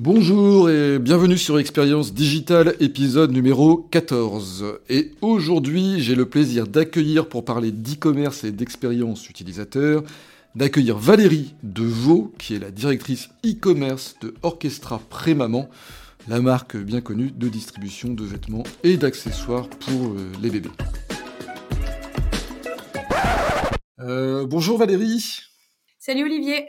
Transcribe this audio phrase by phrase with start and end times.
[0.00, 4.78] Bonjour et bienvenue sur Expérience Digitale, épisode numéro 14.
[4.88, 10.04] Et aujourd'hui, j'ai le plaisir d'accueillir pour parler d'e-commerce et d'expérience utilisateur,
[10.54, 15.68] d'accueillir Valérie Deveau, qui est la directrice e-commerce de Orchestra Prémaman,
[16.28, 20.70] la marque bien connue de distribution de vêtements et d'accessoires pour euh, les bébés.
[23.98, 25.40] Euh, bonjour Valérie.
[25.98, 26.68] Salut Olivier.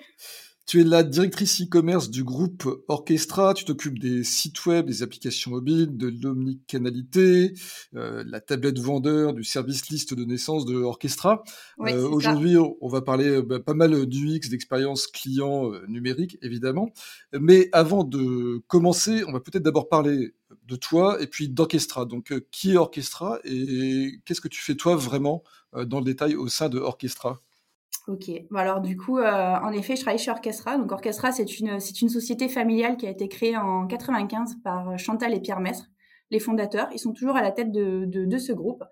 [0.69, 5.49] Tu es la directrice e-commerce du groupe Orchestra, tu t'occupes des sites web, des applications
[5.49, 7.55] mobiles, de l'omnicanalité,
[7.95, 11.41] euh, la tablette vendeur, du service liste de naissance de Orchestra.
[11.79, 16.91] Euh, aujourd'hui, on va parler euh, bah, pas mal du X, d'expérience client numérique, évidemment.
[17.33, 20.35] Mais avant de commencer, on va peut-être d'abord parler
[20.67, 22.05] de toi et puis d'Orchestra.
[22.05, 25.43] Donc, qui est Orchestra et qu'est-ce que tu fais toi vraiment
[25.73, 27.41] dans le détail au sein de Orchestra?
[28.09, 28.31] Ok.
[28.55, 30.79] Alors du coup, euh, en effet, je travaille chez Orchestra.
[30.79, 34.97] Donc Orchestra, c'est une c'est une société familiale qui a été créée en 95 par
[34.97, 35.85] Chantal et Pierre Mestre,
[36.31, 36.89] les fondateurs.
[36.91, 38.83] Ils sont toujours à la tête de, de, ce groupe.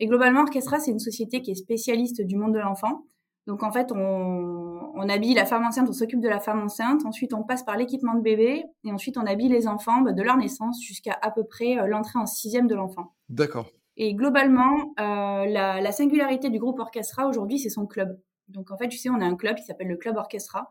[0.00, 3.04] Et globalement, Orchestra, c'est une société qui est spécialiste du monde de l'enfant.
[3.46, 7.04] Donc en fait, on, on habille la femme enceinte, on s'occupe de la femme enceinte.
[7.04, 10.22] Ensuite, on passe par l'équipement de bébé et ensuite on habille les enfants bah, de
[10.22, 13.12] leur naissance jusqu'à à peu près euh, l'entrée en sixième de l'enfant.
[13.28, 13.70] D'accord.
[13.98, 18.18] Et globalement, euh, la, la singularité du groupe Orchestra aujourd'hui, c'est son club.
[18.48, 20.68] Donc en fait, tu sais, on a un club qui s'appelle le Club Orchestra.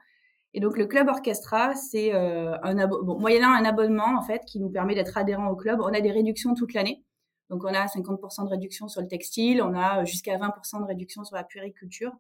[0.54, 4.60] Et donc le Club Orchestra, c'est euh, un bon, moyennant un abonnement en fait qui
[4.60, 5.82] nous permet d'être adhérent au club.
[5.82, 7.04] On a des réductions toute l'année.
[7.50, 11.24] Donc on a 50% de réduction sur le textile, on a jusqu'à 20% de réduction
[11.24, 12.12] sur la puériculture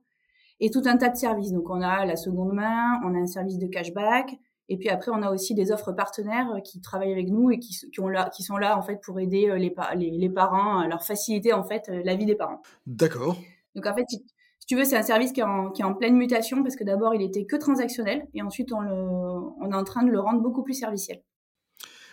[0.60, 1.52] et tout un tas de services.
[1.52, 4.36] Donc on a la seconde main, on a un service de cashback,
[4.70, 7.76] et puis après on a aussi des offres partenaires qui travaillent avec nous et qui,
[7.92, 10.80] qui, ont là, qui sont là en fait pour aider euh, les, les, les parents,
[10.80, 12.62] à leur faciliter en fait euh, la vie des parents.
[12.86, 13.38] D'accord.
[13.76, 14.24] Donc en fait, si
[14.68, 16.84] tu veux, c'est un service qui est, en, qui est en pleine mutation parce que
[16.84, 20.20] d'abord, il était que transactionnel et ensuite, on, le, on est en train de le
[20.20, 21.22] rendre beaucoup plus serviciel.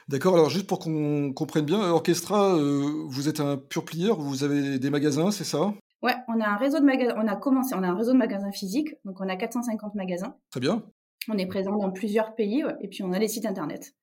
[0.09, 4.45] D'accord, alors juste pour qu'on comprenne bien, Orchestra, euh, vous êtes un pure player, vous
[4.45, 5.73] avez des magasins, c'est ça?
[6.03, 8.19] Ouais, on a un réseau de magasins, on a commencé, on a un réseau de
[8.19, 10.35] magasins physiques, donc on a 450 magasins.
[10.51, 10.83] Très bien.
[11.29, 13.95] On est présent dans plusieurs pays, et puis on a des sites internet.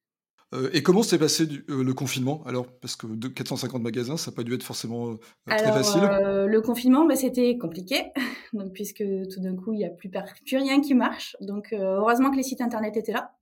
[0.54, 4.32] Euh, et comment s'est passé euh, le confinement Alors, parce que de 450 magasins, ça
[4.32, 6.02] n'a pas dû être forcément euh, très facile.
[6.02, 8.12] le confinement, bah, c'était compliqué,
[8.54, 11.38] donc puisque tout d'un coup, il n'y a plus, plus, rien qui marche.
[11.42, 13.36] Donc, heureusement que les sites internet étaient là.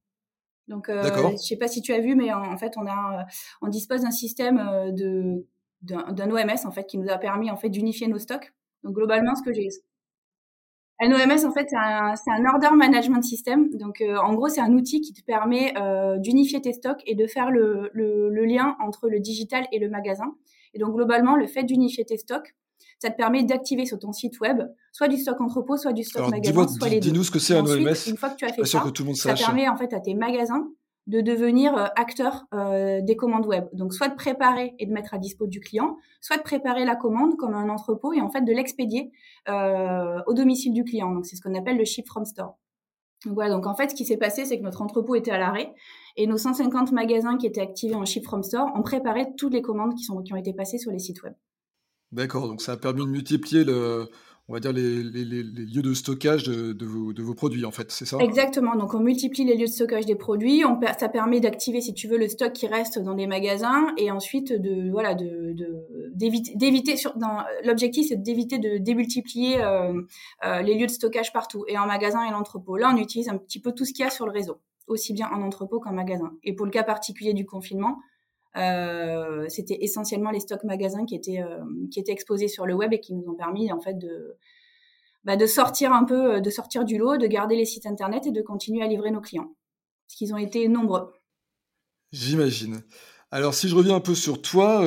[0.67, 3.25] Donc, je ne sais pas si tu as vu, mais en, fait, on a,
[3.61, 4.57] on dispose d'un système
[4.93, 5.45] de
[5.83, 8.51] d'un OMS en fait qui nous a permis en fait d'unifier nos stocks.
[8.83, 9.69] Donc globalement, ce que j'ai
[10.99, 13.69] un OMS, en fait, c'est un, un, order management system.
[13.73, 17.13] Donc, euh, en gros, c'est un outil qui te permet euh, d'unifier tes stocks et
[17.13, 20.33] de faire le, le, le, lien entre le digital et le magasin.
[20.73, 22.55] Et donc, globalement, le fait d'unifier tes stocks,
[22.99, 26.29] ça te permet d'activer sur ton site web soit du stock entrepôt, soit du stock
[26.29, 27.11] magasin, soit les deux.
[27.11, 27.93] Dis-nous ce que c'est un OMS.
[28.07, 30.67] Une fois que tu as fait ça, ça permet en fait à tes magasins
[31.07, 33.65] de devenir euh, acteur euh, des commandes web.
[33.73, 36.95] Donc soit de préparer et de mettre à dispo du client, soit de préparer la
[36.95, 39.11] commande comme un entrepôt et en fait de l'expédier
[39.47, 41.11] euh, au domicile du client.
[41.11, 42.57] Donc c'est ce qu'on appelle le ship from store.
[43.25, 45.39] Donc voilà, donc en fait ce qui s'est passé c'est que notre entrepôt était à
[45.39, 45.73] l'arrêt
[46.17, 49.61] et nos 150 magasins qui étaient activés en ship from store ont préparé toutes les
[49.61, 51.33] commandes qui, qui ont été passées sur les sites web.
[52.11, 54.09] D'accord, donc ça a permis de multiplier le,
[54.49, 58.17] on va dire, les, lieux de stockage de, vos, produits, en fait, c'est ça?
[58.19, 58.75] Exactement.
[58.77, 60.63] Donc, on multiplie les lieux de stockage des produits.
[60.63, 64.09] On, ça permet d'activer, si tu veux, le stock qui reste dans des magasins et
[64.09, 65.53] ensuite de, voilà, de,
[66.13, 67.13] d'éviter, sur,
[67.65, 69.93] l'objectif, c'est d'éviter de démultiplier euh,
[70.45, 72.77] euh, les lieux de stockage partout et en magasin et l'entrepôt.
[72.77, 75.11] Là, on utilise un petit peu tout ce qu'il y a sur le réseau, aussi
[75.11, 76.31] bien en entrepôt qu'en magasin.
[76.45, 77.97] Et pour le cas particulier du confinement,
[79.49, 82.99] c'était essentiellement les stocks magasins qui étaient euh, qui étaient exposés sur le web et
[82.99, 84.37] qui nous ont permis en fait de
[85.23, 88.25] bah, de sortir un peu euh, de sortir du lot, de garder les sites internet
[88.25, 89.55] et de continuer à livrer nos clients,
[90.07, 91.11] parce qu'ils ont été nombreux.
[92.11, 92.81] J'imagine.
[93.29, 94.81] Alors, si je reviens un peu sur toi,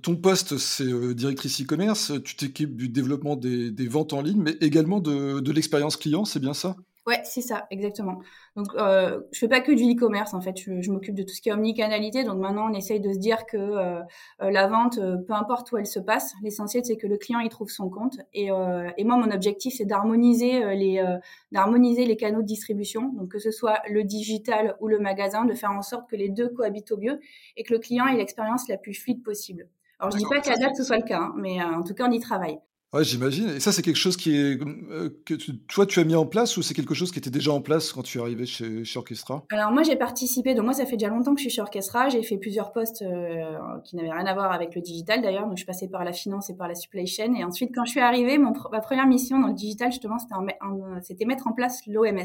[0.00, 2.10] ton poste, c'est directrice e-commerce.
[2.24, 6.24] Tu t'équipes du développement des, des, ventes en ligne, mais également de, de l'expérience client,
[6.24, 6.76] c'est bien ça?
[7.04, 8.20] Ouais, c'est ça, exactement.
[8.54, 10.56] Donc, euh, je fais pas que du e-commerce en fait.
[10.56, 12.22] Je, m'occupe de tout ce qui est omnicanalité.
[12.22, 14.00] Donc maintenant, on essaye de se dire que euh,
[14.40, 17.40] euh, la vente, euh, peu importe où elle se passe, l'essentiel c'est que le client
[17.40, 18.18] y trouve son compte.
[18.32, 18.50] Et,
[18.96, 21.02] et moi, mon objectif c'est d'harmoniser les
[21.50, 23.08] d'harmoniser les canaux de distribution.
[23.14, 26.28] Donc que ce soit le digital ou le magasin, de faire en sorte que les
[26.28, 27.18] deux cohabitent au mieux
[27.56, 29.68] et que le client ait l'expérience la plus fluide possible.
[29.98, 32.06] Alors je dis pas qu'à date ce soit le cas, hein, mais en tout cas
[32.08, 32.60] on y travaille.
[32.92, 33.48] Ouais, j'imagine.
[33.48, 35.34] Et ça, c'est quelque chose qui est, euh, que
[35.68, 37.90] toi, tu as mis en place ou c'est quelque chose qui était déjà en place
[37.90, 39.46] quand tu es arrivé chez, chez Orchestra?
[39.50, 40.54] Alors, moi, j'ai participé.
[40.54, 42.10] Donc, moi, ça fait déjà longtemps que je suis chez Orchestra.
[42.10, 45.44] J'ai fait plusieurs postes euh, qui n'avaient rien à voir avec le digital, d'ailleurs.
[45.44, 47.34] Donc, je suis passée par la finance et par la supply chain.
[47.34, 50.18] Et ensuite, quand je suis arrivée, mon, ma première mission dans le digital, justement,
[51.00, 52.20] c'était mettre en place l'OMS.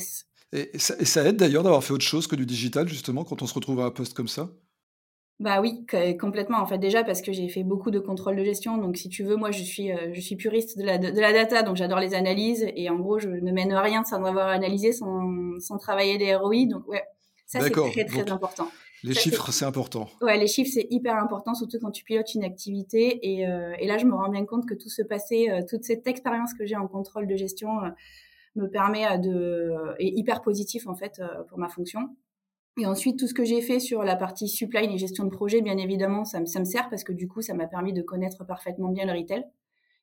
[0.51, 3.47] Et, et ça aide d'ailleurs d'avoir fait autre chose que du digital, justement, quand on
[3.47, 4.49] se retrouve à un poste comme ça?
[5.39, 5.85] Bah oui,
[6.19, 6.57] complètement.
[6.57, 8.77] En fait, déjà parce que j'ai fait beaucoup de contrôle de gestion.
[8.77, 11.31] Donc, si tu veux, moi, je suis, euh, je suis puriste de la, de, la
[11.31, 11.61] data.
[11.61, 12.65] Donc, j'adore les analyses.
[12.75, 16.65] Et en gros, je ne mène rien sans avoir analysé, sans, sans travailler des ROI.
[16.65, 17.03] Donc, ouais,
[17.45, 18.67] ça, c'est très, très important.
[19.03, 20.09] Les chiffres, c'est important.
[20.21, 23.19] Ouais, les chiffres, c'est hyper important, surtout quand tu pilotes une activité.
[23.21, 25.83] Et, euh, et, là, je me rends bien compte que tout ce passé, euh, toute
[25.83, 27.69] cette expérience que j'ai en contrôle de gestion
[28.55, 32.09] me permet de, est hyper positif, en fait, pour ma fonction.
[32.79, 35.61] Et ensuite, tout ce que j'ai fait sur la partie supply et gestion de projet,
[35.61, 38.01] bien évidemment, ça me, ça me sert parce que du coup, ça m'a permis de
[38.03, 39.45] connaître parfaitement bien le retail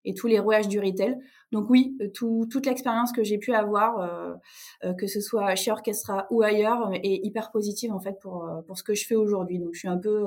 [0.04, 1.16] et tous les rouages du retail.
[1.52, 4.34] Donc oui, euh, tout, toute l'expérience que j'ai pu avoir, euh,
[4.84, 8.76] euh, que ce soit chez Orchestra ou ailleurs, est hyper positive en fait pour, pour
[8.76, 9.58] ce que je fais aujourd'hui.
[9.58, 10.26] Donc je suis un peu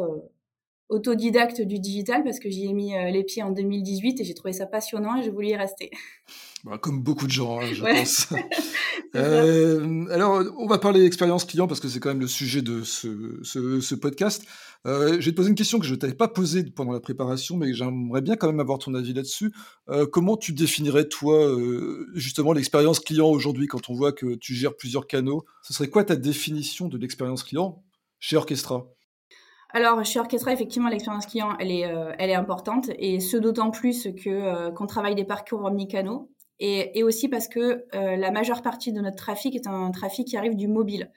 [0.89, 4.53] autodidacte du digital parce que j'y ai mis les pieds en 2018 et j'ai trouvé
[4.53, 5.91] ça passionnant et je voulais y rester.
[6.63, 8.29] Bah, comme beaucoup de gens, hein, je pense.
[9.15, 12.83] euh, alors, on va parler expérience client parce que c'est quand même le sujet de
[12.83, 14.43] ce, ce, ce podcast.
[14.85, 16.99] Euh, je vais te poser une question que je ne t'avais pas posée pendant la
[16.99, 19.53] préparation, mais j'aimerais bien quand même avoir ton avis là-dessus.
[19.89, 24.55] Euh, comment tu définirais, toi, euh, justement, l'expérience client aujourd'hui quand on voit que tu
[24.55, 25.45] gères plusieurs canaux?
[25.61, 27.83] Ce serait quoi ta définition de l'expérience client
[28.19, 28.87] chez Orchestra?
[29.69, 33.69] Alors, chez Orchestra, effectivement, l'expérience client, elle est, euh, elle est importante, et ce d'autant
[33.69, 36.29] plus que euh, qu'on travaille des parcours omnicanaux
[36.59, 40.27] et, et aussi parce que euh, la majeure partie de notre trafic est un trafic
[40.27, 41.11] qui arrive du mobile.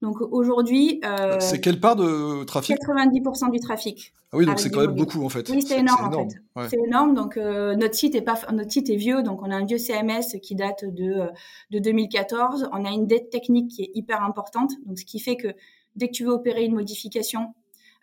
[0.00, 2.76] Donc aujourd'hui, euh, c'est quelle part de trafic?
[2.76, 4.12] 90% du trafic.
[4.30, 5.48] Ah oui, donc c'est quand même beaucoup en fait.
[5.48, 6.68] Oui, c'est énorme, en fait.
[6.68, 7.14] C'est énorme.
[7.14, 9.78] Donc euh, notre site est pas notre site est vieux, donc on a un vieux
[9.78, 11.26] CMS qui date de
[11.70, 12.68] de 2014.
[12.72, 15.48] On a une dette technique qui est hyper importante, donc ce qui fait que
[15.96, 17.54] dès que tu veux opérer une modification,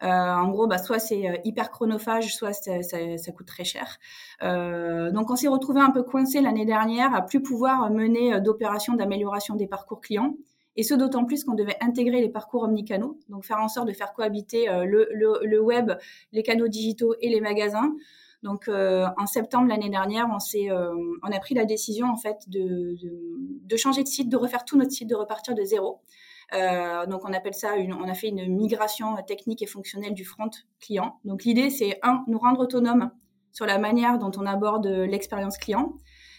[0.02, 3.98] en gros, bah, soit c'est euh, hyper chronophage, soit ça, ça, coûte très cher.
[4.44, 8.94] Euh, donc, on s'est retrouvé un peu coincé l'année dernière à plus pouvoir mener d'opérations
[8.96, 10.36] d'amélioration des parcours clients.
[10.78, 13.94] Et ce d'autant plus qu'on devait intégrer les parcours omnicanaux, donc faire en sorte de
[13.94, 15.94] faire cohabiter le, le, le, web,
[16.34, 17.94] les canaux digitaux et les magasins.
[18.44, 22.98] Donc en septembre l'année dernière, on s'est, on a pris la décision en fait de,
[23.02, 23.10] de,
[23.64, 26.02] de, changer de site, de refaire tout notre site, de repartir de zéro.
[26.54, 30.26] Euh, donc on appelle ça, une, on a fait une migration technique et fonctionnelle du
[30.26, 30.50] front
[30.80, 31.20] client.
[31.26, 33.12] Donc l'idée c'est un, nous rendre autonomes
[33.52, 35.94] sur la manière dont on aborde l'expérience client.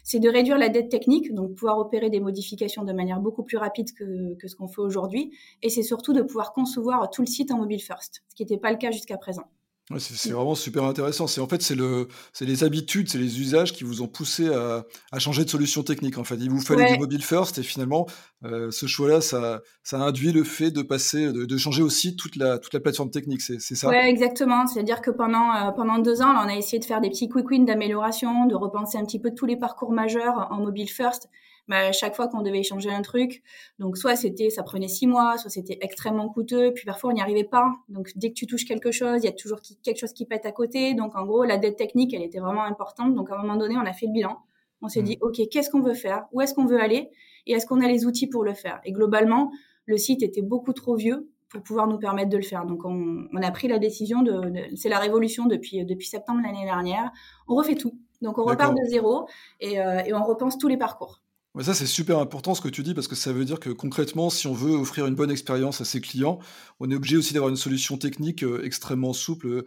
[0.05, 3.57] C'est de réduire la dette technique, donc pouvoir opérer des modifications de manière beaucoup plus
[3.57, 5.37] rapide que, que ce qu'on fait aujourd'hui.
[5.63, 8.59] Et c'est surtout de pouvoir concevoir tout le site en mobile first, ce qui n'était
[8.59, 9.51] pas le cas jusqu'à présent
[9.99, 11.29] c'est vraiment super intéressant.
[11.29, 14.53] C'est en fait c'est le c'est les habitudes, c'est les usages qui vous ont poussé
[14.53, 16.19] à, à, changer de solution technique.
[16.19, 18.07] En fait, il vous fallait du mobile first et finalement
[18.45, 22.35] euh, ce choix-là, ça ça induit le fait de passer de, de changer aussi toute
[22.35, 23.41] la toute la plateforme technique.
[23.41, 23.89] C'est ça.
[23.89, 24.67] Ouais, exactement.
[24.67, 27.29] C'est-à-dire que pendant euh, pendant deux ans, là, on a essayé de faire des petits
[27.29, 31.29] quick wins d'amélioration, de repenser un petit peu tous les parcours majeurs en mobile first
[31.69, 33.43] bah, à chaque fois qu'on devait échanger un truc,
[33.79, 37.21] donc soit c'était, ça prenait six mois, soit c'était extrêmement coûteux, puis parfois on n'y
[37.21, 37.73] arrivait pas.
[37.89, 40.47] Donc dès que tu touches quelque chose, il y a toujours quelque chose qui pète
[40.47, 40.95] à côté.
[40.95, 43.15] Donc en gros, la dette technique, elle était vraiment importante.
[43.15, 44.39] Donc à un moment donné, on a fait le bilan.
[44.83, 45.05] On s'est mmh.
[45.05, 46.27] dit, OK, qu'est-ce qu'on veut faire?
[46.33, 47.11] Où est-ce qu'on veut aller?
[47.47, 48.81] Et est-ce qu'on a les outils pour le faire?
[48.85, 49.51] Et globalement,
[49.87, 52.67] le site était beaucoup trop vieux pour pouvoir nous permettre de le faire.
[52.67, 56.65] Donc on, on a pris la décision de, c'est la révolution depuis depuis septembre l'année
[56.65, 57.11] dernière.
[57.49, 57.99] On refait tout.
[58.23, 59.27] Donc on repart de zéro
[59.61, 61.23] et, euh, et on repense tous les parcours
[61.63, 64.31] ça, c'est super important ce que tu dis, parce que ça veut dire que concrètement,
[64.31, 66.39] si on veut offrir une bonne expérience à ses clients,
[66.81, 69.65] on est obligé aussi d'avoir une solution technique euh, extrêmement souple, euh,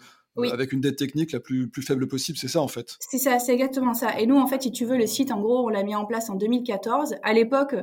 [0.52, 2.38] avec une dette technique la plus, plus faible possible.
[2.38, 2.96] C'est ça, en fait.
[3.00, 4.20] C'est ça, c'est exactement ça.
[4.20, 6.06] Et nous, en fait, si tu veux, le site, en gros, on l'a mis en
[6.06, 7.16] place en 2014.
[7.24, 7.76] À l'époque,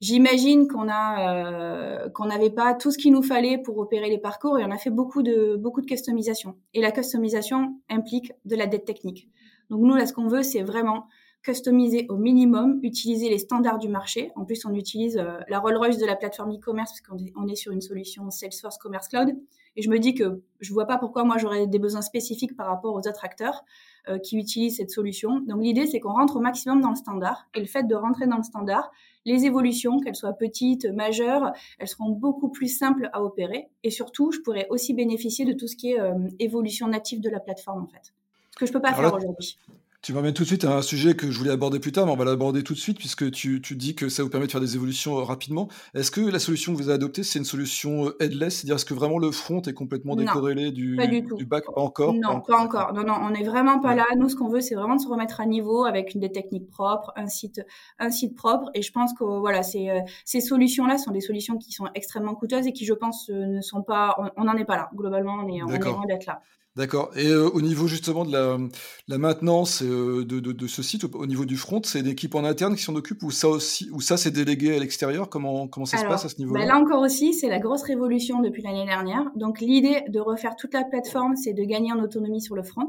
[0.00, 4.18] j'imagine qu'on a euh, qu'on n'avait pas tout ce qu'il nous fallait pour opérer les
[4.18, 6.56] parcours et on a fait beaucoup de beaucoup de customisation.
[6.74, 9.28] Et la customisation implique de la dette technique.
[9.70, 11.08] Donc nous, là, ce qu'on veut, c'est vraiment
[11.42, 14.32] customiser au minimum, utiliser les standards du marché.
[14.36, 17.46] En plus, on utilise euh, la Rolls-Royce de la plateforme e-commerce parce qu'on est, on
[17.46, 19.34] est sur une solution Salesforce Commerce Cloud.
[19.76, 22.66] Et je me dis que je vois pas pourquoi moi j'aurais des besoins spécifiques par
[22.66, 23.64] rapport aux autres acteurs
[24.08, 25.38] euh, qui utilisent cette solution.
[25.40, 27.46] Donc l'idée, c'est qu'on rentre au maximum dans le standard.
[27.54, 28.90] Et le fait de rentrer dans le standard,
[29.24, 33.68] les évolutions, qu'elles soient petites, majeures, elles seront beaucoup plus simples à opérer.
[33.84, 37.30] Et surtout, je pourrais aussi bénéficier de tout ce qui est euh, évolution native de
[37.30, 38.12] la plateforme, en fait.
[38.50, 39.58] Ce que je peux pas faire aujourd'hui.
[40.00, 42.12] Tu m'emmènes tout de suite à un sujet que je voulais aborder plus tard, mais
[42.12, 44.52] on va l'aborder tout de suite puisque tu, tu, dis que ça vous permet de
[44.52, 45.68] faire des évolutions euh, rapidement.
[45.92, 48.58] Est-ce que la solution que vous avez adoptée, c'est une solution euh, headless?
[48.58, 50.96] C'est-à-dire, est-ce que vraiment le front est complètement décorrélé du,
[51.36, 52.92] du, back Pas encore Non, pas encore.
[52.92, 54.06] Non, non, on n'est vraiment pas là.
[54.16, 56.70] Nous, ce qu'on veut, c'est vraiment de se remettre à niveau avec une des techniques
[56.70, 57.60] propres, un site,
[57.98, 58.70] un site propre.
[58.74, 62.36] Et je pense que voilà, ces, euh, ces solutions-là sont des solutions qui sont extrêmement
[62.36, 64.16] coûteuses et qui, je pense, ne sont pas.
[64.36, 64.90] On n'en est pas là.
[64.94, 66.40] Globalement, on est, on est loin d'être là.
[66.78, 67.10] D'accord.
[67.16, 71.56] Et euh, au niveau justement de la, maintenance euh, de, ce site, au, niveau du
[71.56, 74.30] front, c'est une équipe en interne qui s'en occupe ou ça aussi, ou ça c'est
[74.30, 75.28] délégué à l'extérieur?
[75.28, 76.60] Comment comment ça se passe à ce niveau-là?
[76.60, 79.28] bah Là encore aussi, c'est la grosse révolution depuis l'année dernière.
[79.34, 82.86] Donc l'idée de refaire toute la plateforme, c'est de gagner en autonomie sur le front.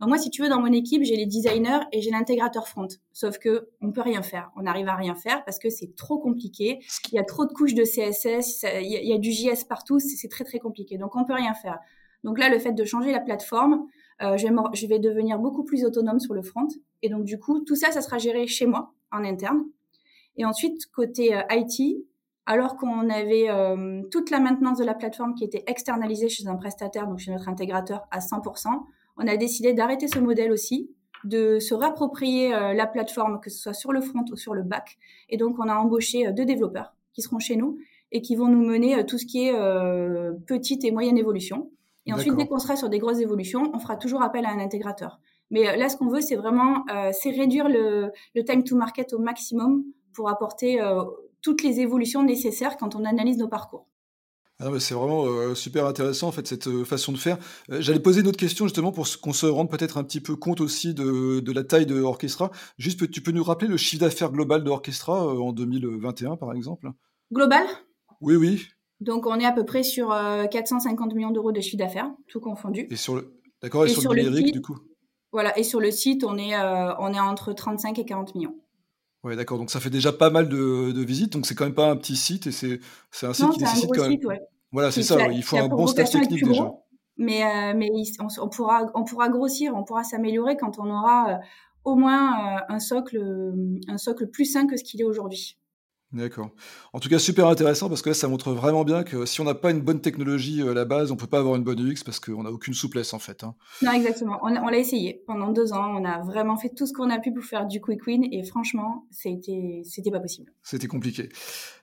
[0.00, 2.88] Donc moi, si tu veux, dans mon équipe, j'ai les designers et j'ai l'intégrateur front.
[3.12, 4.50] Sauf que on peut rien faire.
[4.56, 6.80] On n'arrive à rien faire parce que c'est trop compliqué.
[7.12, 9.30] Il y a trop de couches de CSS, il y a, il y a du
[9.30, 10.00] JS partout.
[10.00, 10.98] C'est très très compliqué.
[10.98, 11.78] Donc on peut rien faire.
[12.24, 13.86] Donc là, le fait de changer la plateforme,
[14.22, 16.68] euh, je, vais devenir beaucoup plus autonome sur le front.
[17.02, 19.64] Et donc du coup, tout ça, ça sera géré chez moi, en interne.
[20.36, 22.04] Et ensuite, côté euh, IT,
[22.46, 26.56] alors qu'on avait euh, toute la maintenance de la plateforme qui était externalisée chez un
[26.56, 28.68] prestataire, donc chez notre intégrateur, à 100%,
[29.16, 30.90] on a décidé d'arrêter ce modèle aussi,
[31.24, 34.96] de se rapproprier la plateforme, que ce soit sur le front ou sur le back.
[35.28, 37.78] Et donc, on a embauché deux développeurs qui seront chez nous
[38.12, 39.52] et qui vont nous mener tout ce qui est
[40.46, 41.72] petite et moyenne évolution.
[42.08, 44.58] Et ensuite, dès qu'on sera sur des grosses évolutions, on fera toujours appel à un
[44.58, 45.20] intégrateur.
[45.50, 48.76] Mais euh, là, ce qu'on veut, c'est vraiment euh, c'est réduire le, le, time to
[48.76, 49.84] market au maximum
[50.14, 51.02] pour apporter euh,
[51.42, 53.86] toutes les évolutions nécessaires quand on analyse nos parcours.
[54.60, 57.38] Ah c'est vraiment super intéressant en fait cette façon de faire.
[57.68, 60.60] J'allais poser une autre question justement pour qu'on se rende peut-être un petit peu compte
[60.60, 62.50] aussi de, de la taille de Orchestra.
[62.76, 66.90] Juste, tu peux nous rappeler le chiffre d'affaires global de Orchestra en 2021 par exemple?
[67.32, 67.68] Global?
[68.20, 68.66] Oui, oui.
[69.00, 70.08] Donc, on est à peu près sur
[70.50, 72.86] 450 euh, millions d'euros de chiffre d'affaires, tout confondu.
[72.90, 74.76] Et sur le, d'accord, et, sur, le numérique, du coup?
[75.30, 78.56] Voilà, et sur le site, on est, euh, on est entre 35 et 40 millions.
[79.22, 79.58] Ouais, d'accord.
[79.58, 81.32] Donc, ça fait déjà pas mal de, visites.
[81.32, 82.80] Donc, c'est quand même pas un petit site et c'est,
[83.22, 84.12] un site qui nécessite quand même.
[84.12, 84.40] Site, ouais.
[84.72, 85.28] Voilà, c'est ça.
[85.28, 86.72] il faut un bon staff technique déjà.
[87.16, 87.90] mais, euh, mais
[88.40, 91.38] on, pourra, on pourra grossir, on pourra s'améliorer quand on aura
[91.84, 93.18] au moins un socle,
[93.86, 95.56] un socle plus sain que ce qu'il est aujourd'hui.
[96.10, 96.48] D'accord.
[96.94, 99.44] En tout cas, super intéressant parce que là, ça montre vraiment bien que si on
[99.44, 101.78] n'a pas une bonne technologie euh, à la base, on peut pas avoir une bonne
[101.78, 103.44] UX parce qu'on n'a aucune souplesse en fait.
[103.44, 103.54] Hein.
[103.82, 104.38] Non, exactement.
[104.42, 106.00] On, l'a essayé pendant deux ans.
[106.00, 108.42] On a vraiment fait tout ce qu'on a pu pour faire du quick win et
[108.42, 110.50] franchement, c'était c'était pas possible.
[110.62, 111.28] C'était compliqué.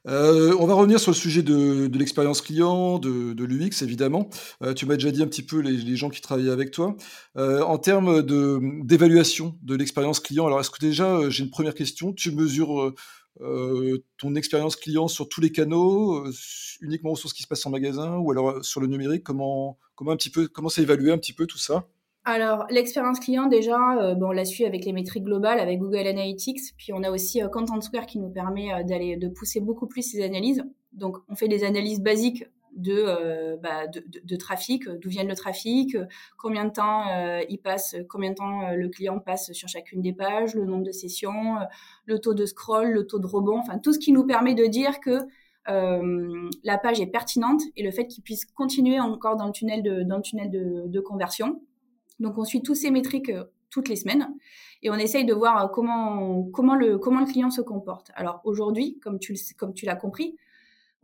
[0.07, 4.27] Euh, on va revenir sur le sujet de, l'expérience client, de, de l'UX évidemment.
[4.63, 6.95] Euh, tu m'as déjà dit un petit peu les, gens qui travaillaient avec toi.
[7.37, 8.23] en termes
[8.83, 12.93] d'évaluation de l'expérience client, alors est-ce que déjà, j'ai une première question, tu mesures
[13.39, 16.25] ton expérience client sur tous les canaux,
[16.81, 20.11] uniquement sur ce qui se passe en magasin ou alors sur le numérique Comment, comment
[20.11, 21.87] un petit peu, comment c'est un petit peu tout ça?
[22.27, 26.75] Alors, l'expérience client, déjà, bon, on la suit avec les métriques globales, avec Google Analytics.
[26.75, 30.23] Puis, on a aussi Content Square qui nous permet d'aller, de pousser beaucoup plus ces
[30.23, 30.63] analyses.
[30.91, 35.97] Donc, on fait des analyses basiques de, bah, de, de, trafic, d'où vient le trafic,
[36.37, 37.03] combien de temps
[37.49, 40.91] il passe, combien de temps le client passe sur chacune des pages, le nombre de
[40.91, 41.55] sessions,
[42.05, 44.65] le taux de scroll, le taux de rebond, enfin tout ce qui nous permet de
[44.65, 45.19] dire que
[45.67, 50.03] la page est pertinente et le fait qu'il puisse continuer encore dans le tunnel de,
[50.03, 51.61] dans le tunnel de, de conversion.
[52.19, 53.31] Donc on suit tous ces métriques
[53.75, 54.33] toutes les semaines
[54.83, 58.11] et on essaye de voir comment comment le comment le client se comporte.
[58.15, 60.37] Alors aujourd'hui, comme tu comme tu l'as compris,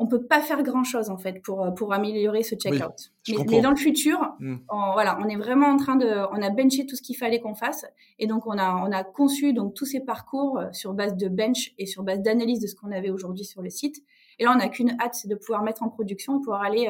[0.02, 3.12] on peut pas faire grand chose en fait pour euh, pour améliorer ce checkout.
[3.48, 4.56] mais, dans le futur, hmm.
[4.70, 7.40] on, voilà, on est vraiment en train de, on a benché tout ce qu'il fallait
[7.40, 7.86] qu'on fasse
[8.18, 11.28] et donc on a on a conçu donc tous ces parcours euh, sur base de
[11.30, 14.04] bench et sur base d'analyse de ce qu'on avait aujourd'hui sur le site.
[14.40, 16.90] Et là, on n'a qu'une hâte, c'est de pouvoir mettre en production pouvoir aller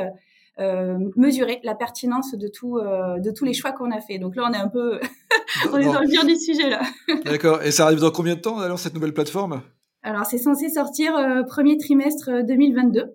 [0.59, 4.19] euh, mesurer la pertinence de tout de tous les choix qu'on a fait.
[4.19, 5.01] Donc là, on est un peu,
[5.73, 6.81] on est dans le dur du sujet là.
[7.25, 7.61] D'accord.
[7.61, 9.61] Et ça arrive dans combien de temps alors cette nouvelle plateforme?
[10.03, 12.99] Alors, c'est censé sortir euh, premier trimestre 2022.
[12.99, 13.05] Euh,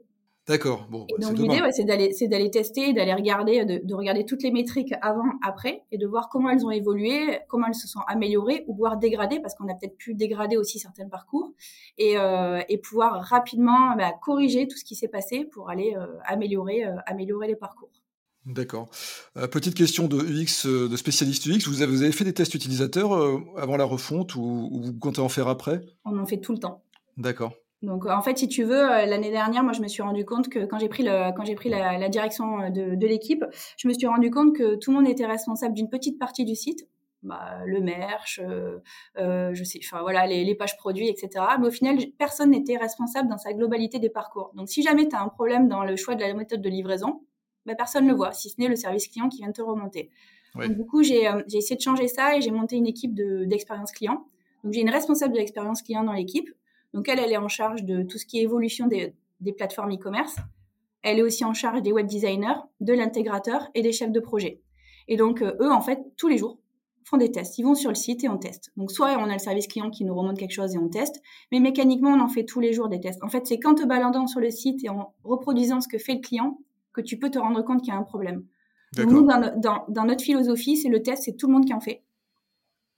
[0.46, 0.86] D'accord.
[0.88, 4.24] Bon, bah, donc l'idée, ouais, c'est d'aller, c'est d'aller tester, d'aller regarder, de, de, regarder
[4.24, 7.88] toutes les métriques avant, après, et de voir comment elles ont évolué, comment elles se
[7.88, 11.52] sont améliorées ou voire dégradées, parce qu'on a peut-être pu dégrader aussi certains parcours,
[11.98, 16.06] et, euh, et pouvoir rapidement bah, corriger tout ce qui s'est passé pour aller euh,
[16.24, 17.90] améliorer, euh, améliorer les parcours.
[18.46, 18.88] D'accord.
[19.50, 21.68] petite question de UX, de spécialiste UX.
[21.68, 23.12] Vous avez, vous avez fait des tests utilisateurs
[23.56, 25.80] avant la refonte ou, ou, vous comptez en faire après?
[26.04, 26.82] On en fait tout le temps.
[27.16, 27.52] D'accord.
[27.82, 30.64] Donc en fait, si tu veux, l'année dernière, moi je me suis rendu compte que
[30.64, 33.44] quand j'ai pris le, quand j'ai pris la, la direction de, de l'équipe,
[33.76, 36.54] je me suis rendu compte que tout le monde était responsable d'une petite partie du
[36.54, 36.88] site.
[37.22, 38.78] Bah, le merch, euh,
[39.18, 41.44] euh, je sais, enfin voilà, les, les, pages produits, etc.
[41.58, 44.52] Mais au final, personne n'était responsable dans sa globalité des parcours.
[44.54, 47.22] Donc si jamais tu as un problème dans le choix de la méthode de livraison,
[47.66, 50.10] bah, personne ne le voit, si ce n'est le service client qui vient te remonter.
[50.56, 54.26] du coup, j'ai essayé de changer ça et j'ai monté une équipe d'expérience client.
[54.64, 56.48] Donc, j'ai une responsable de l'expérience client dans l'équipe.
[56.94, 59.92] Donc, elle, elle est en charge de tout ce qui est évolution des, des plateformes
[59.92, 60.36] e-commerce.
[61.02, 64.62] Elle est aussi en charge des web designers, de l'intégrateur et des chefs de projet.
[65.08, 66.58] Et donc, eux, en fait, tous les jours,
[67.06, 67.56] font des tests.
[67.58, 68.72] Ils vont sur le site et on teste.
[68.76, 71.22] Donc, soit on a le service client qui nous remonte quelque chose et on teste,
[71.52, 73.22] mais mécaniquement, on en fait tous les jours des tests.
[73.22, 76.14] En fait, c'est quand te baladant sur le site et en reproduisant ce que fait
[76.14, 76.58] le client
[76.96, 78.44] que tu peux te rendre compte qu'il y a un problème.
[78.94, 82.02] Donc, nous, dans, notre philosophie, c'est le test, c'est tout le monde qui en fait.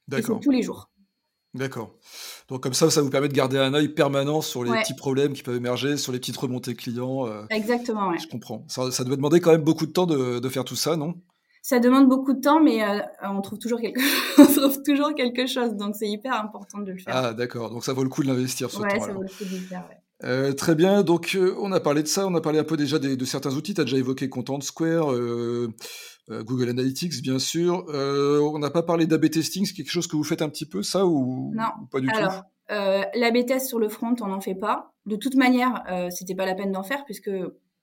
[0.07, 0.41] D'accord.
[0.41, 0.91] tous les jours.
[1.55, 1.95] D'accord.
[2.49, 5.33] Donc comme ça, ça vous permet de garder un œil permanent sur les petits problèmes
[5.33, 7.27] qui peuvent émerger, sur les petites remontées clients.
[7.27, 7.45] Euh.
[7.51, 8.19] Exactement, ouais.
[8.19, 8.65] Je comprends.
[8.69, 11.15] Ça, ça doit demander quand même beaucoup de temps de, de faire tout ça, non?
[11.63, 14.01] Ça demande beaucoup de temps, mais euh, on trouve toujours quelque,
[14.39, 17.15] on trouve toujours quelque chose, donc c'est hyper important de le faire.
[17.15, 19.45] Ah d'accord, donc ça vaut le coup de l'investir ce ouais, ça vaut le coup
[19.45, 19.85] de le faire.
[19.89, 19.99] Ouais.
[20.25, 22.77] Euh, très bien, donc euh, on a parlé de ça, on a parlé un peu
[22.77, 25.15] déjà de certains outils, tu as déjà évoqué Content Square,
[26.29, 30.25] Google Analytics bien sûr, on n'a pas parlé d'AB testing, c'est quelque chose que vous
[30.25, 31.87] faites un petit peu ça ou, non.
[31.93, 32.75] pas du Alors, tout
[33.15, 34.93] L'AB test sur le front, on n'en fait pas.
[35.07, 37.31] De toute manière, c'était pas la peine d'en faire puisque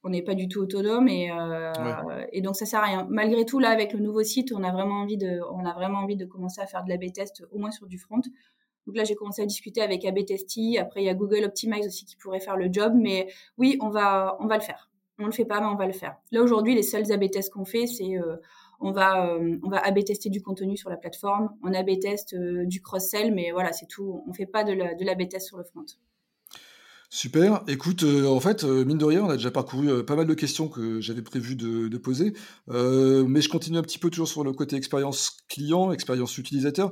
[0.06, 1.74] on n'est pas du tout autonome et, euh,
[2.32, 3.08] et donc ça sert à rien.
[3.10, 5.98] Malgré tout, là, avec le nouveau site, on a vraiment envie de, on a vraiment
[5.98, 8.22] envie de commencer à faire de l'A/B test au moins sur du front.
[8.86, 10.78] Donc là, j'ai commencé à discuter avec AB Testy.
[10.78, 12.94] Après, il y a Google Optimize aussi qui pourrait faire le job.
[12.96, 13.28] Mais
[13.58, 14.90] oui, on va, on va le faire.
[15.18, 16.18] On le fait pas, mais on va le faire.
[16.32, 18.36] Là, aujourd'hui, les seuls AB tests qu'on fait, c'est euh,
[18.82, 21.50] on va, euh, on va AB tester du contenu sur la plateforme.
[21.64, 24.24] On AB test du cross-sell, mais voilà, c'est tout.
[24.28, 25.86] On fait pas de l'AB test sur le front.
[27.16, 27.64] Super.
[27.70, 30.28] Écoute, euh, en fait, euh, mine de rien, on a déjà parcouru euh, pas mal
[30.28, 32.34] de questions que j'avais prévu de, poser,
[32.68, 36.92] mais je continue un petit peu toujours sur le côté expérience client, expérience utilisateur.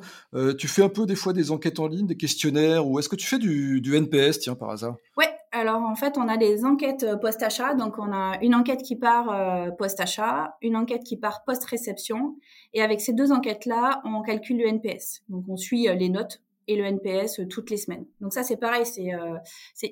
[0.58, 3.18] tu fais un peu des fois des enquêtes en ligne, des questionnaires, ou est-ce que
[3.18, 4.96] tu fais du, NPS, tiens, par hasard?
[5.18, 5.28] Ouais.
[5.52, 7.76] Alors en fait, on a des enquêtes post-achat.
[7.76, 12.38] Donc on a une enquête qui part post-achat, une enquête qui part post-réception.
[12.74, 15.22] Et avec ces deux enquêtes-là, on calcule le NPS.
[15.28, 18.06] Donc on suit les notes et le NPS euh, toutes les semaines.
[18.22, 19.38] Donc ça c'est pareil, c'est euh,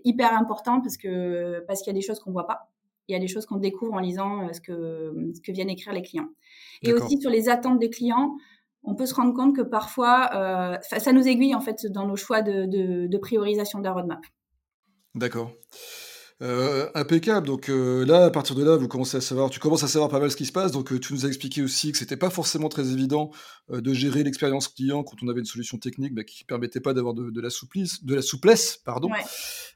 [0.04, 2.72] hyper important parce que parce qu'il y a des choses qu'on voit pas,
[3.08, 5.70] il y a des choses qu'on découvre en lisant euh, ce que ce que viennent
[5.70, 6.30] écrire les clients.
[6.84, 8.36] Et aussi sur les attentes des clients,
[8.84, 12.16] on peut se rendre compte que parfois euh, ça nous aiguille en fait dans nos
[12.16, 14.22] choix de, de, de priorisation de la roadmap.
[15.14, 15.52] D'accord.
[16.42, 17.46] Euh, impeccable.
[17.46, 20.10] Donc euh, là, à partir de là, vous commencez à savoir, tu commences à savoir
[20.10, 20.72] pas mal ce qui se passe.
[20.72, 23.30] Donc euh, tu nous as expliqué aussi que c'était pas forcément très évident
[23.70, 27.14] de gérer l'expérience client quand on avait une solution technique bah, qui permettait pas d'avoir
[27.14, 29.10] de, la souplesse, de la souplesse, pardon.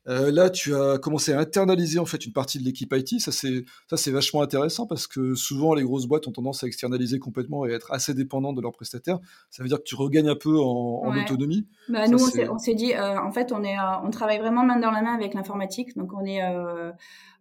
[0.05, 3.21] là, tu as commencé à internaliser en fait une partie de l'équipe IT.
[3.21, 6.67] Ça c'est ça c'est vachement intéressant parce que souvent les grosses boîtes ont tendance à
[6.67, 9.19] externaliser complètement et être assez dépendantes de leurs prestataires.
[9.49, 11.65] Ça veut dire que tu regagnes un peu en, autonomie.
[11.87, 12.17] Bah, nous,
[12.49, 15.33] on s'est dit, en fait, on est, on travaille vraiment main dans la main avec
[15.33, 15.95] l'informatique.
[15.95, 16.91] Donc on est euh,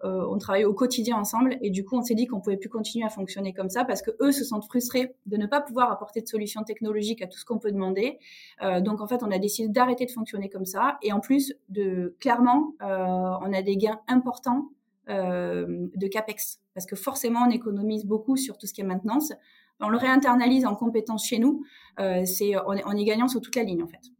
[0.05, 2.69] euh, on travaille au quotidien ensemble et du coup on s'est dit qu'on pouvait plus
[2.69, 5.91] continuer à fonctionner comme ça parce que eux se sentent frustrés de ne pas pouvoir
[5.91, 8.19] apporter de solutions technologiques à tout ce qu'on peut demander.
[8.63, 11.55] Euh, donc en fait on a décidé d'arrêter de fonctionner comme ça et en plus
[11.69, 14.71] de clairement on a des gains importants
[15.09, 19.33] de capex parce que forcément on économise beaucoup sur tout ce qui est maintenance.
[19.81, 21.65] On le réinternalise en compétences chez nous,
[21.99, 24.11] c'est on, on est gagnant sur toute la ligne en fait.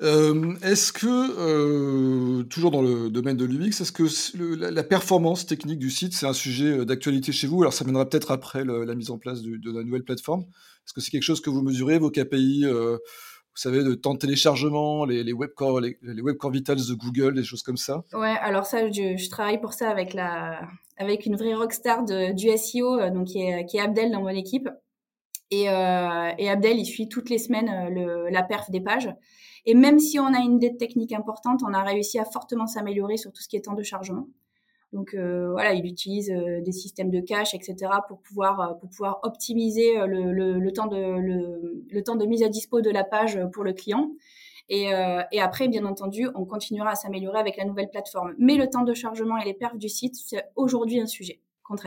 [0.00, 4.04] Euh, est-ce que, euh, toujours dans le domaine de l'UX, est-ce que
[4.58, 7.60] la, performance technique du site, c'est un sujet euh, d'actualité chez vous?
[7.60, 10.42] Alors, ça viendra peut-être après la mise en place de la nouvelle plateforme.
[10.42, 12.64] Est-ce que c'est quelque chose que vous mesurez, vos KPI
[13.54, 15.98] vous savez, de temps de téléchargement, les, les, web, core, les,
[16.38, 18.02] core vitals de Google, des choses comme ça?
[18.14, 20.62] Ouais, alors ça, je, travaille pour ça avec, la,
[20.96, 24.70] avec une vraie rockstar du SEO, donc qui est, Abdel dans mon équipe.
[25.50, 27.70] Et, Abdel, il suit toutes les semaines
[28.30, 29.10] la perf des pages.
[29.66, 33.16] Et même si on a une dette technique importante, on a réussi à fortement s'améliorer
[33.16, 34.28] sur tout ce qui est temps de chargement.
[34.92, 37.76] Donc euh, voilà, il utilise euh, des systèmes de cache, etc.
[38.08, 42.26] pour pouvoir euh, pour pouvoir optimiser le, le, le temps de le, le, temps de
[42.26, 44.10] mise à dispo de la page pour le client.
[44.68, 44.90] Et,
[45.32, 48.34] et après, bien entendu, on continuera à s'améliorer avec la nouvelle plateforme.
[48.38, 51.42] Mais le temps de chargement et les perfs du site, c'est aujourd'hui un sujet.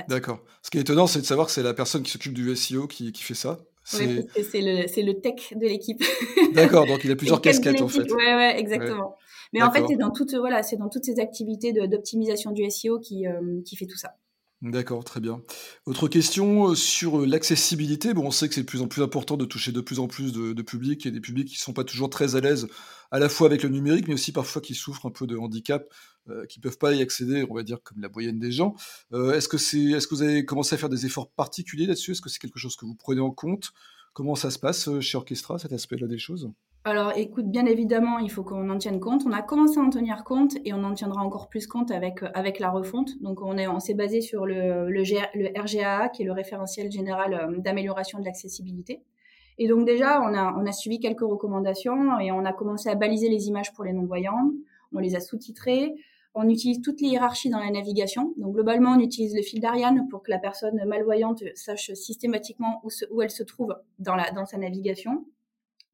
[0.08, 0.40] D'accord.
[0.62, 2.88] Ce qui est étonnant, c'est de savoir que c'est la personne qui s'occupe du SEO
[2.88, 3.60] qui, qui fait ça.
[3.94, 6.04] Oui, c'est le, le, tech de l'équipe.
[6.54, 8.12] D'accord, donc il a plusieurs casquettes en fait.
[8.12, 9.16] Oui, ouais, exactement.
[9.54, 13.28] Mais en fait, c'est dans, toutes, voilà, dans toutes ces activités d'optimisation du SEO qui,
[13.28, 14.16] euh, qui fait tout ça.
[14.62, 15.42] D'accord, très bien.
[15.86, 18.14] Autre question euh, sur euh, l'accessibilité.
[18.16, 20.32] On sait que c'est de plus en plus important de toucher de plus en plus
[20.32, 22.68] de, publics et des publics qui ne sont pas toujours très à l'aise
[23.12, 25.86] à la fois avec le numérique, mais aussi parfois qui souffrent un peu de handicap,
[26.50, 28.76] qui ne peuvent pas y accéder, on va dire comme la moyenne des gens.
[29.14, 32.12] est-ce que c'est, est-ce que vous avez commencé à faire des efforts particuliers là-dessus?
[32.12, 33.72] Est-ce que c'est quelque chose que vous prenez en compte?
[34.14, 36.50] Comment ça se passe chez Orchestra, cet aspect-là des choses?
[36.88, 39.24] Alors, écoute, bien évidemment, il faut qu'on en tienne compte.
[39.26, 42.22] On a commencé à en tenir compte et on en tiendra encore plus compte avec,
[42.22, 43.20] euh, avec la refonte.
[43.24, 46.92] Donc, on, est, on s'est basé sur le, le, le, RGAA, qui est le référentiel
[46.92, 49.02] général euh, d'amélioration de l'accessibilité.
[49.58, 52.94] Et donc, déjà, on a, on a suivi quelques recommandations et on a commencé à
[52.94, 54.52] baliser les images pour les non-voyants.
[54.94, 55.96] On les a sous-titrées.
[56.36, 58.36] On utilise toutes les hiérarchies dans la navigation.
[58.38, 62.90] Donc, globalement, on utilise le fil d'Ariane pour que la personne malvoyante sache systématiquement où,
[63.10, 65.26] où elle se trouve dans, la, dans sa navigation.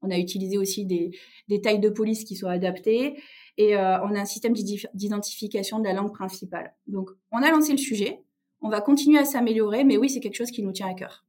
[0.02, 3.16] On a utilisé aussi des, tailles de police qui sont adaptées
[3.56, 4.52] et euh, on a un système
[4.94, 6.74] d'identification de la langue principale.
[6.86, 8.20] Donc, on a lancé le sujet.
[8.60, 11.24] On va continuer à s'améliorer, mais oui, c'est quelque chose qui nous tient à cœur.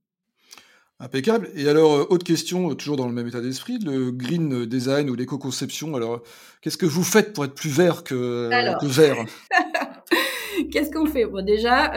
[0.99, 1.49] Impeccable.
[1.55, 5.09] Et alors, euh, autre question, euh, toujours dans le même état d'esprit, le green design
[5.09, 5.95] ou l'éco-conception.
[5.95, 6.21] Alors,
[6.61, 8.49] qu'est-ce que vous faites pour être plus vert que,
[8.87, 9.25] vert?
[10.71, 11.25] Qu'est-ce qu'on fait?
[11.25, 11.91] Bon, déjà,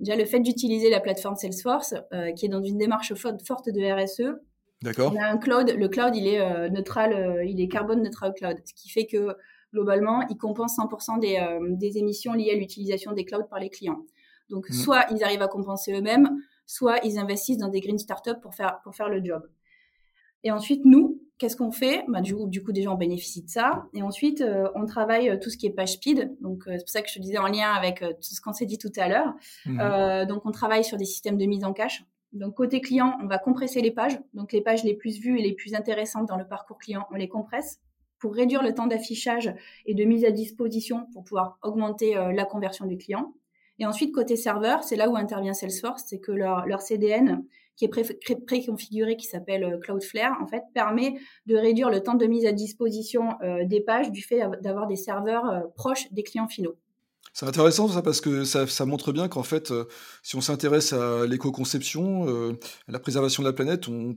[0.00, 1.94] déjà, le fait d'utiliser la plateforme Salesforce,
[2.36, 4.34] qui est dans une démarche forte de RSE,
[4.82, 5.12] D'accord.
[5.14, 8.34] On a un cloud, le cloud, il est euh, neutral, euh, il est carbone neutral
[8.34, 9.36] cloud, ce qui fait que
[9.72, 13.70] globalement, il compense 100% des, euh, des, émissions liées à l'utilisation des clouds par les
[13.70, 14.04] clients.
[14.50, 14.72] Donc, mmh.
[14.72, 16.28] soit ils arrivent à compenser eux-mêmes,
[16.66, 19.48] soit ils investissent dans des green startups pour faire, pour faire le job.
[20.44, 22.04] Et ensuite, nous, qu'est-ce qu'on fait?
[22.08, 23.86] Bah, du, coup, du coup, déjà, on bénéficie de ça.
[23.94, 26.36] Et ensuite, on travaille tout ce qui est page speed.
[26.40, 28.66] Donc, c'est pour ça que je te disais en lien avec tout ce qu'on s'est
[28.66, 29.32] dit tout à l'heure.
[29.66, 30.26] Mmh.
[30.26, 32.04] donc, on travaille sur des systèmes de mise en cache.
[32.32, 34.18] Donc côté client, on va compresser les pages.
[34.32, 37.16] Donc les pages les plus vues et les plus intéressantes dans le parcours client, on
[37.16, 37.80] les compresse
[38.22, 39.52] pour réduire le temps d'affichage
[39.84, 43.34] et de mise à disposition pour pouvoir augmenter euh, la conversion du client.
[43.78, 48.44] Et ensuite, côté serveur, c'est là où intervient Salesforce, c'est que leur, CDN, qui est
[48.46, 52.52] préconfiguré, qui s'appelle euh, Cloudflare, en fait, permet de réduire le temps de mise à
[52.52, 56.76] disposition euh, des pages du fait d'avoir des serveurs proches des clients finaux.
[57.34, 59.84] C'est intéressant ça parce que ça, montre bien qu'en fait, euh,
[60.22, 64.14] si on s'intéresse à l'éco-conception, euh, à la préservation de la planète, on,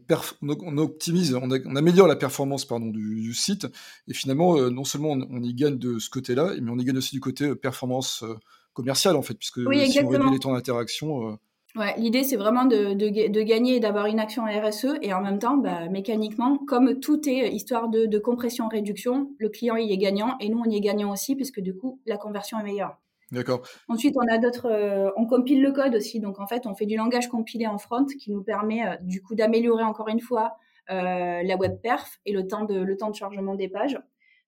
[0.50, 3.68] on optimise, on, améliore la performance pardon, du, site.
[4.10, 6.98] Et finalement, euh, non seulement on, y gagne de ce côté-là, mais on y gagne
[6.98, 8.26] aussi du côté performance
[8.74, 11.40] commerciale en fait, puisque si on réduit les temps d'interaction.
[11.78, 15.40] Ouais, l'idée c'est vraiment de, de, gagner et d'avoir une action RSE et en même
[15.40, 20.38] temps, bah, mécaniquement, comme tout est histoire de, de compression-réduction, le client y est gagnant
[20.40, 22.98] et nous on y est gagnant aussi puisque du coup la conversion est meilleure.
[23.32, 23.68] D'accord.
[23.88, 26.20] Ensuite, on a d'autres, euh, on compile le code aussi.
[26.20, 29.22] Donc, en fait, on fait du langage compilé en front qui nous permet, euh, du
[29.22, 30.58] coup, d'améliorer encore une fois
[30.92, 33.98] euh, la web perf et le temps de, le temps de chargement des pages.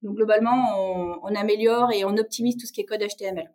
[0.03, 3.49] Donc, globalement, on, on, améliore et on optimise tout ce qui est code HTML.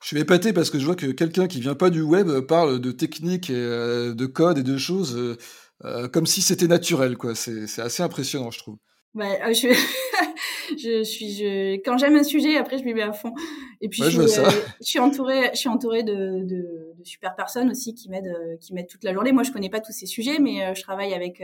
[0.00, 2.80] Je suis épaté parce que je vois que quelqu'un qui vient pas du web parle
[2.80, 5.36] de technique et de code et de choses
[6.10, 7.34] comme si c'était naturel, quoi.
[7.34, 8.78] C'est assez impressionnant, je trouve.
[9.14, 9.68] Ouais, je...
[10.78, 13.32] je suis, je, quand j'aime un sujet, après je m'y mets à fond.
[13.80, 17.34] Et puis je, suis, euh, je, suis entourée, je suis entourée de, de, de super
[17.34, 19.32] personnes aussi qui m'aident, euh, qui m'aident toute la journée.
[19.32, 21.42] Moi, je connais pas tous ces sujets, mais euh, je travaille avec,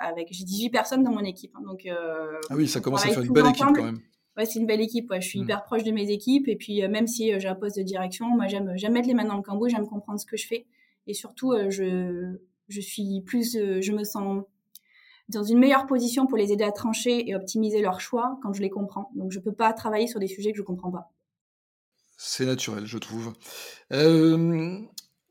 [0.00, 1.52] avec, j'ai 18 personnes dans mon équipe.
[1.56, 4.00] Hein, donc, ah oui, ça commence à faire une belle équipe quand même.
[4.36, 5.10] Ouais, c'est une belle équipe.
[5.10, 5.20] Ouais.
[5.20, 5.44] Je suis mm.
[5.44, 6.46] hyper proche de mes équipes.
[6.48, 9.24] Et puis, même si j'ai un poste de direction, moi, j'aime, j'aime mettre les mains
[9.24, 10.66] dans le cambouis, j'aime comprendre ce que je fais.
[11.08, 12.36] Et surtout, je,
[12.68, 14.44] je suis plus, je me sens
[15.28, 18.62] dans une meilleure position pour les aider à trancher et optimiser leurs choix quand je
[18.62, 19.10] les comprends.
[19.14, 21.12] Donc je ne peux pas travailler sur des sujets que je ne comprends pas.
[22.16, 23.32] C'est naturel, je trouve.
[23.92, 24.78] Euh,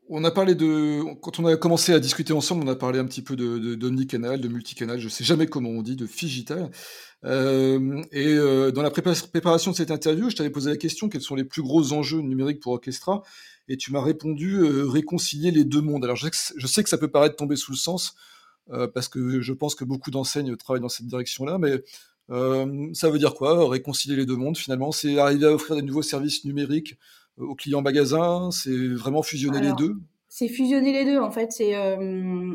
[0.08, 1.02] on a parlé de.
[1.20, 4.48] Quand on a commencé à discuter ensemble, on a parlé un petit peu d'omnicanal, de,
[4.48, 6.70] multicanal, je ne sais jamais comment on dit, de figital.
[7.24, 11.20] Euh, et euh, dans la préparation de cette interview, je t'avais posé la question quels
[11.20, 13.22] sont les plus gros enjeux numériques pour Orchestra?
[13.68, 16.04] Et tu m'as répondu réconcilier les deux mondes.
[16.04, 18.14] Alors je sais que ça peut paraître tomber sous le sens.
[18.70, 21.82] Euh, parce que je pense que beaucoup d'enseignes travaillent dans cette direction-là, mais
[22.30, 24.92] euh, ça veut dire quoi Réconcilier les deux mondes, finalement?
[24.92, 26.98] C'est arriver à offrir des nouveaux services numériques
[27.38, 28.50] euh, aux clients magasins?
[28.50, 29.96] C'est vraiment fusionner les deux?
[30.28, 31.52] C'est fusionner les deux, en fait.
[31.52, 31.74] C'est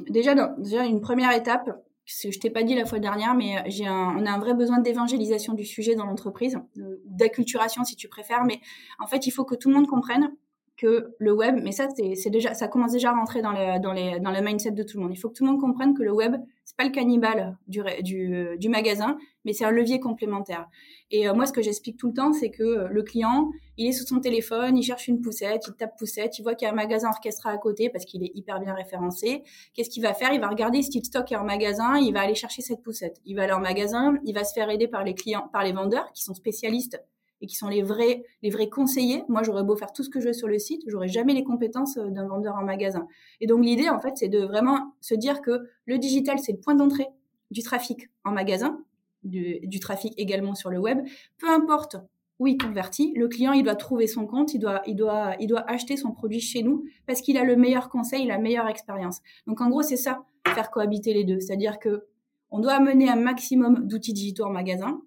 [0.10, 1.70] déjà, déjà une première étape.
[2.06, 4.80] Que je t'ai pas dit la fois dernière, mais j'ai on a un vrai besoin
[4.80, 6.60] d'évangélisation du sujet dans l'entreprise,
[7.06, 8.44] d'acculturation si tu préfères.
[8.44, 8.60] Mais
[9.00, 10.30] en fait, il faut que tout le monde comprenne
[10.78, 13.94] que le web, mais ça c'est déjà, ça commence déjà à rentrer dans le dans
[13.94, 15.14] les dans le mindset de tout le monde.
[15.14, 17.82] Il faut que tout le monde comprenne que le web c'est pas le cannibale du
[18.02, 20.68] du, du magasin, mais c'est un levier complémentaire.
[21.12, 23.88] Et euh, moi, ce que j'explique tout le temps, c'est que euh, le client, il
[23.88, 26.70] est sur son téléphone, il cherche une poussette, il tape poussette, il voit qu'il y
[26.70, 29.44] a un magasin orchestra à côté parce qu'il est hyper bien référencé.
[29.74, 30.34] Qu'est-ce qu'il va faire?
[30.34, 33.18] Il va regarder si le stock est en magasin, il va aller chercher cette poussette.
[33.26, 35.74] Il va aller en magasin, il va se faire aider par les clients, par les
[35.74, 37.00] vendeurs qui sont spécialistes
[37.44, 39.24] et qui sont les vrais, les vrais conseillers.
[39.28, 41.44] Moi, j'aurais beau faire tout ce que je veux sur le site, j'aurais jamais les
[41.44, 43.06] compétences euh, d'un vendeur en magasin.
[43.42, 46.60] Et donc, l'idée, en fait, c'est de vraiment se dire que le digital, c'est le
[46.60, 47.10] point d'entrée
[47.52, 48.80] du trafic en magasin,
[49.24, 51.00] du, du, trafic également sur le web.
[51.38, 51.98] Peu importe
[52.40, 55.48] où il convertit, le client, il doit trouver son compte, il doit, il doit, il
[55.48, 59.20] doit acheter son produit chez nous parce qu'il a le meilleur conseil, la meilleure expérience.
[59.48, 61.42] Donc, en gros, c'est ça, faire cohabiter les deux.
[61.42, 62.06] C'est-à-dire que
[62.52, 65.02] on doit amener un maximum d'outils digitaux en magasin.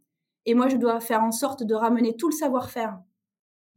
[0.47, 2.99] Et moi, je dois faire en sorte de ramener tout le savoir-faire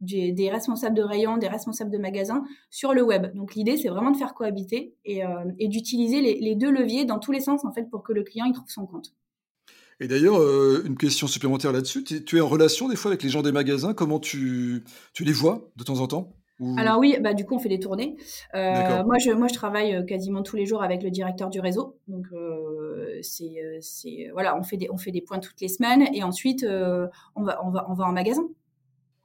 [0.00, 3.34] des, responsables de rayon, des responsables de magasin sur le web.
[3.34, 7.32] Donc l'idée, c'est vraiment de faire cohabiter et, euh, d'utiliser les, deux leviers dans tous
[7.32, 9.12] les sens en fait pour que le client y trouve son compte.
[10.02, 13.28] Et d'ailleurs, euh, une question supplémentaire là-dessus, tu es en relation des fois avec les
[13.28, 14.82] gens des magasins, comment tu
[15.18, 16.39] les vois de temps en temps?
[16.76, 18.16] Alors oui, bah du coup on fait des tournées.
[18.54, 21.96] Euh, moi je moi je travaille quasiment tous les jours avec le directeur du réseau,
[22.08, 22.26] donc
[23.22, 26.64] c'est c'est voilà on fait des on fait des points toutes les semaines et ensuite
[26.64, 28.44] on va on va on va en magasin.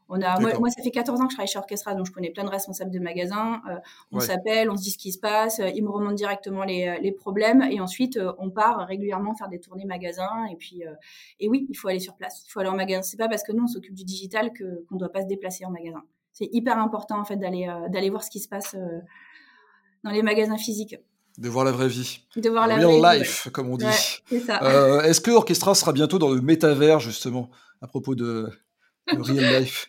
[0.08, 2.30] On a, moi, ça fait 14 ans que je travaille chez Orchestra, donc je connais
[2.30, 3.62] plein de responsables de magasins.
[3.67, 3.78] Euh,
[4.12, 6.88] on s'appelle, on se dit ce qui se passe, euh, ils me remontent directement les,
[6.88, 10.45] euh, les problèmes, et ensuite on part régulièrement faire des tournées magasins.
[10.52, 10.84] Et puis,
[11.39, 13.02] et oui, il faut aller sur place, il faut aller en magasin.
[13.02, 15.65] C'est pas parce que nous on s'occupe du digital que qu'on doit pas se déplacer
[15.65, 16.04] en magasin.
[16.36, 18.76] C'est hyper important en fait d'aller d'aller voir ce qui se passe
[20.04, 20.98] dans les magasins physiques.
[21.38, 22.21] De voir la vraie vie.
[22.38, 23.86] De voir la Real life, comme on dit.
[24.32, 27.50] Est-ce que Orchestra sera bientôt dans le métavers, justement,
[27.82, 28.50] à propos de,
[29.12, 29.88] de real life?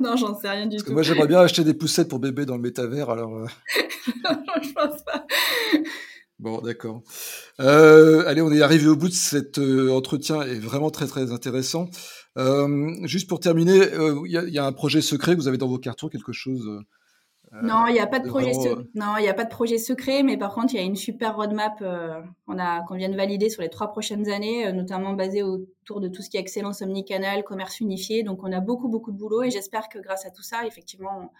[0.00, 0.88] Non, j'en sais rien du Parce tout.
[0.88, 3.36] Que moi, j'aimerais bien acheter des poussettes pour bébé dans le métavers, alors.
[3.36, 3.46] Euh.
[4.62, 5.26] je pense pas.
[6.38, 7.02] Bon, d'accord.
[7.60, 11.32] Euh, allez, on est arrivé au bout de cet euh, entretien, est vraiment très très
[11.32, 11.90] intéressant.
[13.04, 13.88] Juste pour terminer,
[14.24, 16.84] il y, y, a un projet secret que vous avez dans vos cartons, quelque chose
[17.54, 18.52] euh, non, il n'y a pas de projet.
[18.66, 20.96] Euh, non, il a pas de projet secret, mais par contre, il y a une
[20.96, 25.14] super roadmap euh, qu'on a, qu'on vient de valider sur les trois prochaines années, notamment
[25.14, 28.22] basée autour de tout ce qui est excellence omnicanal, commerce unifié.
[28.22, 31.32] Donc, on a beaucoup, beaucoup de boulot, et j'espère que grâce à tout ça, effectivement,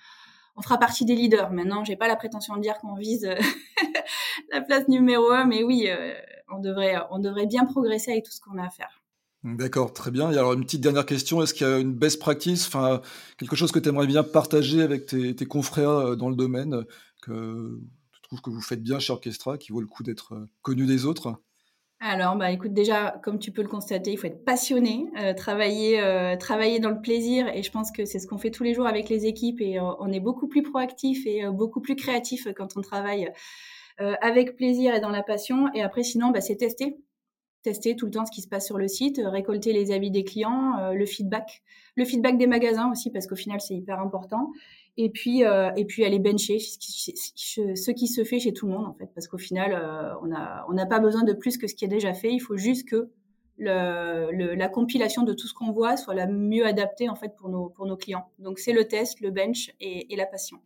[0.56, 1.52] on, fera partie des leaders.
[1.52, 3.28] Maintenant, j'ai pas la prétention de dire qu'on vise
[4.52, 5.88] la place numéro un, mais oui,
[6.50, 8.97] on devrait, on devrait bien progresser avec tout ce qu'on a à faire.
[9.44, 10.32] D'accord, très bien.
[10.32, 12.68] Et alors, une petite dernière question, est-ce qu'il y a une best practice,
[13.38, 16.84] quelque chose que tu aimerais bien partager avec tes, confrères euh, dans le domaine,
[17.22, 17.78] que
[18.12, 20.86] tu trouves que vous faites bien chez Orchestra, qui vaut le coup d'être euh, connu
[20.86, 21.40] des autres?
[22.00, 26.36] Alors, bah, écoute, déjà, comme tu peux le constater, il faut être passionné, euh, travailler,
[26.40, 28.88] travailler dans le plaisir, et je pense que c'est ce qu'on fait tous les jours
[28.88, 32.82] avec les équipes, et on est beaucoup plus proactif et beaucoup plus créatif quand on
[32.82, 33.32] travaille
[33.98, 35.66] avec plaisir et dans la passion.
[35.74, 36.98] Et après, sinon, bah, c'est tester
[37.68, 40.10] tester tout le temps ce qui se passe sur le site, euh, récolter les avis
[40.10, 41.62] des clients, euh, le feedback,
[41.96, 44.52] le feedback des magasins aussi parce qu'au final c'est hyper important.
[44.96, 48.86] Et puis euh, et puis aller bencher ce qui, se fait chez tout le monde
[48.86, 49.70] en fait parce qu'au final
[50.22, 52.32] on a on n'a pas besoin de plus que ce qui est déjà fait.
[52.32, 53.10] Il faut juste que
[53.58, 57.68] la compilation de tout ce qu'on voit soit la mieux adaptée en fait pour nos
[57.68, 58.24] pour nos clients.
[58.38, 60.58] Donc c'est le test, le bench et la passion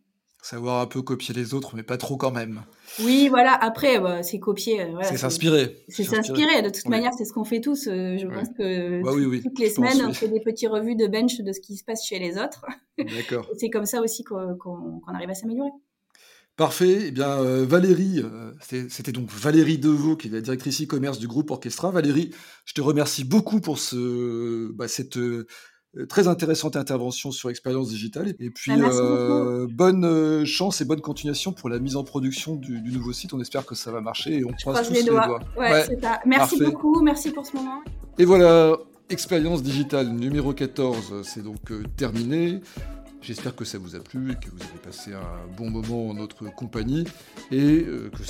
[0.43, 2.63] savoir un peu copier les autres, mais pas trop quand même.
[3.01, 3.53] Oui, voilà.
[3.53, 4.81] Après, bah, c'est copier.
[4.81, 5.83] Euh, c'est s'inspirer.
[5.87, 6.61] C'est s'inspirer.
[6.61, 7.87] De toute manière, c'est ce qu'on fait tous.
[7.87, 11.39] Euh, je pense que bah toutes les semaines, on fait des petits revues de bench
[11.39, 12.65] de ce qui se passe chez les autres.
[12.97, 13.49] D'accord.
[13.57, 15.71] c'est comme ça aussi qu'on arrive à s'améliorer.
[16.55, 17.07] Parfait.
[17.07, 18.21] Eh bien, euh, Valérie,
[18.59, 21.89] c'était donc Valérie Deveau, qui est la directrice e-commerce du groupe Orchestra.
[21.89, 22.31] Valérie,
[22.65, 25.47] je te remercie beaucoup pour ce, bah, cette euh,
[26.09, 28.33] très intéressante intervention sur expérience digitale.
[28.39, 32.55] Et puis, bah, euh, bonne euh, chance et bonne continuation pour la mise en production
[32.55, 33.33] du, nouveau site.
[33.33, 35.39] On espère que ça va marcher et on croise tous les doigts.
[35.57, 36.19] Ouais, ça.
[36.25, 37.81] Merci beaucoup, merci pour ce moment.
[38.17, 38.77] Et voilà,
[39.09, 42.61] expérience digitale numéro 14, c'est donc terminé.
[43.23, 46.13] J'espère que ça vous a plu et que vous avez passé un bon moment en
[46.13, 47.05] notre compagnie
[47.51, 48.23] et euh, que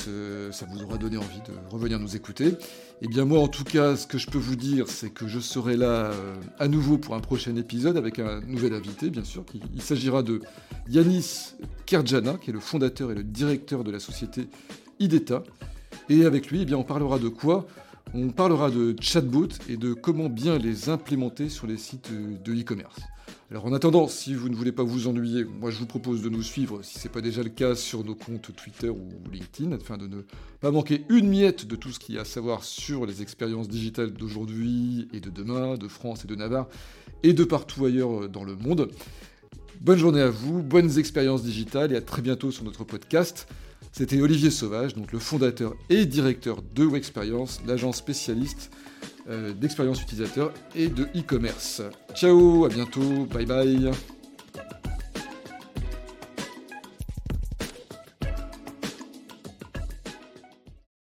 [0.53, 2.49] ça vous aura donné envie de revenir nous écouter.
[2.49, 2.57] Et
[3.01, 5.39] eh bien moi en tout cas, ce que je peux vous dire, c'est que je
[5.39, 9.43] serai là euh, à nouveau pour un prochain épisode avec un nouvel invité, bien sûr.
[9.73, 10.41] Il, s'agira de
[10.87, 11.55] Yanis
[11.87, 14.47] Kerjana, qui est le fondateur et le directeur de la société
[14.99, 15.41] IDETA.
[16.09, 17.65] Et avec lui, eh bien, on parlera de quoi?
[18.13, 22.99] On parlera de chatbots et de comment bien les implémenter sur les sites de e-commerce.
[23.53, 26.29] Alors en attendant, si vous ne voulez pas vous ennuyer, moi je vous propose de
[26.29, 29.73] nous suivre, si ce n'est pas déjà le cas, sur nos comptes Twitter ou LinkedIn,
[29.73, 30.23] afin de ne
[30.59, 33.69] pas manquer une miette de tout ce qu'il y a à savoir sur les expériences
[33.69, 36.67] digitales d'aujourd'hui et de demain, de France et de Navarre,
[37.21, 38.89] et de partout ailleurs dans le monde.
[39.81, 43.47] Bonne journée à vous, bonnes expériences digitales et à très bientôt sur notre podcast.
[43.91, 50.51] C'était Olivier Sauvage, donc le fondateur et directeur de Wexperience, l'agence spécialiste euh, d'expérience utilisateur
[50.75, 51.81] et de e-commerce.
[52.13, 53.91] Ciao, à bientôt, bye bye